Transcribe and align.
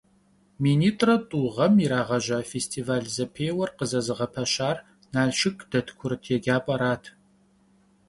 Минитӏрэ 0.63 1.15
тӏу 1.29 1.47
гъэм 1.55 1.73
ирагъэжьа 1.83 2.39
фестиваль-зэпеуэр 2.51 3.69
къызэзыгъэпэщар 3.77 4.77
Налшык 5.13 5.57
дэт 5.71 5.87
курыт 5.97 6.23
еджапӏэрат. 6.35 7.03